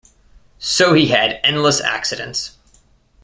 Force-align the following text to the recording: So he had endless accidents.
So 0.57 0.95
he 0.95 1.09
had 1.09 1.39
endless 1.43 1.79
accidents. 1.79 2.57